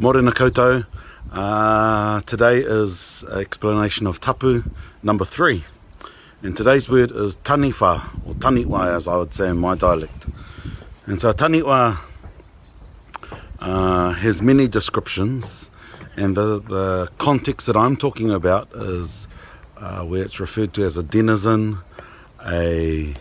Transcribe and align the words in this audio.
Morena 0.00 0.32
koutou. 0.32 0.86
Uh, 1.30 2.22
today 2.22 2.60
is 2.60 3.22
explanation 3.36 4.06
of 4.06 4.18
tapu 4.18 4.64
number 5.02 5.26
3. 5.26 5.62
And 6.42 6.56
today's 6.56 6.88
word 6.88 7.10
is 7.10 7.36
tanifa 7.44 8.08
or 8.26 8.32
taniwha 8.32 8.96
as 8.96 9.06
I 9.06 9.18
would 9.18 9.34
say 9.34 9.50
in 9.50 9.58
my 9.58 9.74
dialect. 9.74 10.24
And 11.04 11.20
so 11.20 11.34
taniwha 11.34 11.98
uh, 13.58 14.12
has 14.14 14.40
many 14.40 14.68
descriptions, 14.68 15.68
and 16.16 16.34
the, 16.34 16.62
the 16.62 17.10
context 17.18 17.66
that 17.66 17.76
I'm 17.76 17.94
talking 17.98 18.30
about 18.30 18.70
is 18.74 19.28
uh, 19.76 20.02
where 20.04 20.22
it's 20.22 20.40
referred 20.40 20.72
to 20.74 20.82
as 20.84 20.96
a 20.96 21.02
denizen, 21.02 21.76
a, 22.46 23.14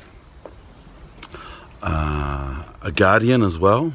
uh, 1.84 2.64
a 2.82 2.92
guardian 2.94 3.44
as 3.44 3.60
well. 3.60 3.92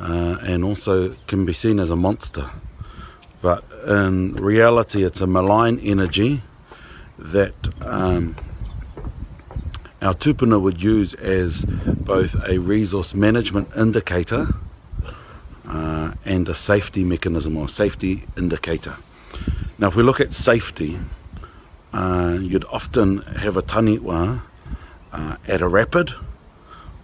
uh, 0.00 0.36
and 0.42 0.64
also 0.64 1.14
can 1.26 1.44
be 1.44 1.52
seen 1.52 1.78
as 1.80 1.90
a 1.90 1.96
monster. 1.96 2.48
But 3.42 3.64
in 3.86 4.34
reality, 4.34 5.04
it's 5.04 5.20
a 5.20 5.26
malign 5.26 5.78
energy 5.80 6.42
that 7.18 7.54
um, 7.82 8.36
our 10.02 10.14
tupuna 10.14 10.60
would 10.60 10.82
use 10.82 11.14
as 11.14 11.64
both 11.64 12.34
a 12.48 12.58
resource 12.58 13.14
management 13.14 13.68
indicator 13.76 14.48
uh, 15.68 16.12
and 16.24 16.48
a 16.48 16.54
safety 16.54 17.04
mechanism 17.04 17.56
or 17.56 17.68
safety 17.68 18.24
indicator. 18.36 18.96
Now, 19.78 19.88
if 19.88 19.96
we 19.96 20.02
look 20.02 20.20
at 20.20 20.32
safety, 20.32 20.98
uh, 21.92 22.38
you'd 22.40 22.64
often 22.66 23.18
have 23.22 23.56
a 23.56 23.62
taniwa 23.62 24.42
uh, 25.12 25.36
at 25.46 25.62
a 25.62 25.68
rapid 25.68 26.12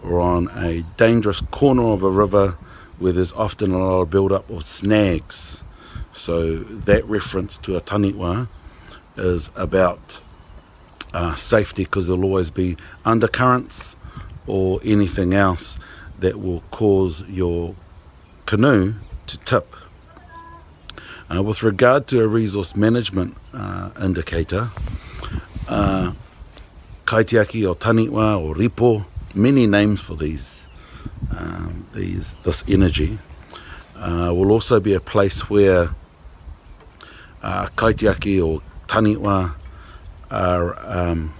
or 0.02 0.20
on 0.20 0.48
a 0.56 0.82
dangerous 0.96 1.40
corner 1.50 1.84
of 1.92 2.02
a 2.02 2.10
river 2.10 2.56
where 2.98 3.12
there's 3.12 3.32
often 3.32 3.72
a 3.72 3.78
lot 3.78 4.00
of 4.02 4.10
build-up 4.10 4.48
of 4.50 4.62
snags. 4.64 5.64
So 6.12 6.58
that 6.58 7.04
reference 7.06 7.58
to 7.58 7.76
a 7.76 7.80
taniwa 7.80 8.48
is 9.16 9.50
about 9.56 10.20
uh, 11.14 11.34
safety 11.34 11.84
because 11.84 12.06
there'll 12.06 12.24
always 12.24 12.50
be 12.50 12.76
undercurrents 13.04 13.96
or 14.46 14.80
anything 14.84 15.32
else 15.32 15.76
that 16.18 16.38
will 16.40 16.60
cause 16.70 17.22
your 17.28 17.74
canoe 18.46 18.94
to 19.26 19.38
tip. 19.38 19.74
Uh, 21.34 21.42
with 21.42 21.62
regard 21.62 22.06
to 22.08 22.22
a 22.22 22.28
resource 22.28 22.76
management 22.76 23.36
uh, 23.54 23.90
indicator, 24.02 24.68
uh, 25.68 26.12
kaitiaki 27.06 27.66
or 27.68 27.74
taniwa 27.74 28.38
or 28.38 28.54
ripo, 28.54 29.04
many 29.34 29.66
names 29.66 30.00
for 30.00 30.14
these 30.14 30.68
um, 31.38 31.86
these, 31.94 32.34
this 32.44 32.64
energy 32.68 33.18
uh, 33.96 34.30
will 34.34 34.50
also 34.50 34.80
be 34.80 34.94
a 34.94 35.00
place 35.00 35.48
where 35.48 35.90
uh, 37.42 37.66
kaitiaki 37.76 38.44
or 38.44 38.60
taniwa 38.86 39.54
are, 40.30 40.78
um, 40.86 41.32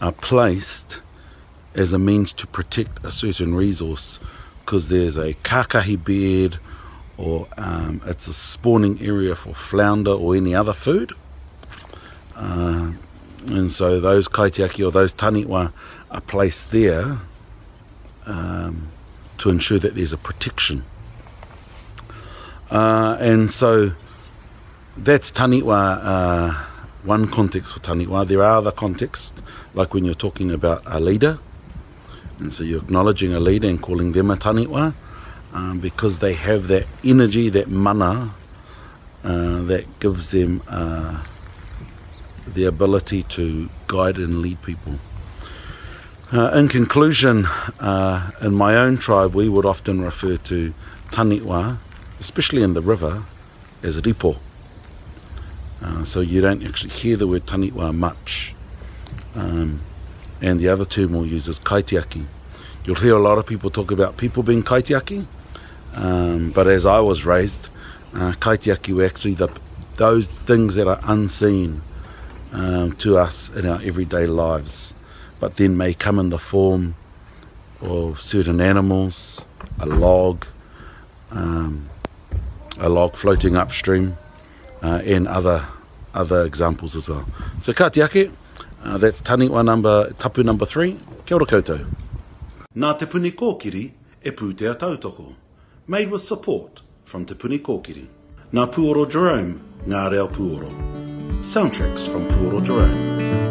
are 0.00 0.12
placed 0.12 1.00
as 1.74 1.92
a 1.92 1.98
means 1.98 2.32
to 2.32 2.46
protect 2.46 3.04
a 3.04 3.10
certain 3.10 3.54
resource 3.54 4.18
because 4.60 4.88
there's 4.88 5.16
a 5.16 5.34
kakahi 5.34 5.96
bed 6.02 6.56
or 7.16 7.46
um, 7.56 8.00
it's 8.06 8.26
a 8.28 8.32
spawning 8.32 8.98
area 9.00 9.34
for 9.34 9.52
flounder 9.54 10.10
or 10.12 10.34
any 10.34 10.54
other 10.54 10.72
food. 10.72 11.12
Uh, 12.34 12.90
and 13.52 13.70
so 13.70 14.00
those 14.00 14.28
kaitiaki 14.28 14.86
or 14.86 14.90
those 14.90 15.12
taniwa 15.14 15.72
are 16.10 16.20
placed 16.22 16.70
there 16.70 17.18
um, 18.26 18.90
to 19.38 19.50
ensure 19.50 19.78
that 19.78 19.94
there's 19.94 20.12
a 20.12 20.16
protection. 20.18 20.84
Uh, 22.70 23.16
and 23.20 23.50
so 23.50 23.92
that's 24.96 25.30
Taniwa, 25.30 26.00
uh, 26.02 26.52
one 27.02 27.26
context 27.26 27.74
for 27.74 27.80
Taniwa. 27.80 28.26
There 28.26 28.42
are 28.42 28.56
other 28.58 28.72
contexts, 28.72 29.42
like 29.74 29.92
when 29.94 30.04
you're 30.04 30.14
talking 30.14 30.50
about 30.50 30.82
a 30.86 31.00
leader, 31.00 31.38
and 32.38 32.52
so 32.52 32.64
you're 32.64 32.82
acknowledging 32.82 33.32
a 33.32 33.40
leader 33.40 33.68
and 33.68 33.80
calling 33.80 34.12
them 34.12 34.30
a 34.30 34.36
Taniwa 34.36 34.94
um, 35.52 35.78
because 35.78 36.18
they 36.18 36.32
have 36.34 36.66
that 36.68 36.86
energy, 37.04 37.48
that 37.50 37.68
mana, 37.68 38.30
uh, 39.22 39.62
that 39.62 39.84
gives 40.00 40.32
them 40.32 40.60
uh, 40.68 41.22
the 42.54 42.64
ability 42.64 43.22
to 43.22 43.68
guide 43.86 44.16
and 44.16 44.40
lead 44.42 44.60
people. 44.62 44.94
Uh, 46.34 46.50
in 46.54 46.66
conclusion, 46.66 47.46
uh, 47.78 48.32
in 48.40 48.52
my 48.52 48.74
own 48.74 48.98
tribe, 48.98 49.36
we 49.36 49.48
would 49.48 49.64
often 49.64 50.00
refer 50.02 50.36
to 50.36 50.74
taniwa, 51.12 51.78
especially 52.18 52.60
in 52.64 52.74
the 52.74 52.80
river, 52.82 53.22
as 53.84 54.00
ripo. 54.00 54.36
Uh, 55.80 56.02
so 56.02 56.18
you 56.18 56.40
don't 56.40 56.64
actually 56.64 56.90
hear 56.90 57.16
the 57.16 57.28
word 57.28 57.46
taniwa 57.46 57.94
much. 57.94 58.52
Um, 59.36 59.80
and 60.42 60.58
the 60.58 60.66
other 60.66 60.84
term 60.84 61.12
we'll 61.12 61.24
use 61.24 61.46
is 61.46 61.60
kaitiaki. 61.60 62.26
You'll 62.84 62.96
hear 62.96 63.14
a 63.14 63.20
lot 63.22 63.38
of 63.38 63.46
people 63.46 63.70
talk 63.70 63.92
about 63.92 64.16
people 64.16 64.42
being 64.42 64.64
kaitiaki, 64.64 65.26
um, 65.94 66.50
but 66.52 66.66
as 66.66 66.84
I 66.84 66.98
was 66.98 67.24
raised, 67.24 67.68
uh, 68.12 68.32
kaitiaki 68.40 68.92
were 68.92 69.04
actually 69.06 69.34
the, 69.34 69.50
those 69.98 70.26
things 70.26 70.74
that 70.74 70.88
are 70.88 70.98
unseen 71.04 71.80
um, 72.52 72.90
to 72.96 73.18
us 73.18 73.50
in 73.50 73.66
our 73.66 73.80
everyday 73.84 74.26
lives 74.26 74.96
but 75.40 75.56
then 75.56 75.76
may 75.76 75.94
come 75.94 76.18
in 76.18 76.30
the 76.30 76.38
form 76.38 76.94
of 77.80 78.20
certain 78.20 78.60
animals, 78.60 79.44
a 79.80 79.86
log, 79.86 80.46
um, 81.30 81.88
a 82.78 82.88
log 82.88 83.14
floating 83.16 83.56
upstream, 83.56 84.16
uh, 84.82 85.02
and 85.04 85.26
other 85.28 85.66
other 86.14 86.44
examples 86.44 86.94
as 86.94 87.08
well. 87.08 87.24
So 87.60 87.72
katiake, 87.72 88.30
uh, 88.84 88.98
that's 88.98 89.20
taniwa 89.20 89.64
number 89.64 90.10
tapu 90.18 90.42
number 90.42 90.64
three. 90.66 90.96
Kia 91.26 91.36
ora 91.36 91.46
koutou. 91.46 91.86
Nā 92.76 92.98
te 92.98 93.06
puni 93.06 93.32
kōkiri 93.32 93.92
e 94.22 94.30
pūtea 94.30 94.76
tautoko. 94.76 95.34
Made 95.86 96.10
with 96.10 96.22
support 96.22 96.80
from 97.04 97.24
te 97.24 97.34
puni 97.34 97.58
kōkiri. 97.58 98.06
Nā 98.52 98.72
Puoro 98.72 99.04
Jerome, 99.10 99.60
ngā 99.86 100.10
reo 100.12 100.28
Puoro. 100.28 100.68
Soundtracks 101.44 102.06
from 102.08 102.26
Puro 102.36 102.60
Jerome. 102.60 103.43